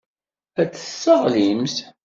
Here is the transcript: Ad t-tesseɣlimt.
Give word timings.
Ad 0.61 0.69
t-tesseɣlimt. 0.69 1.75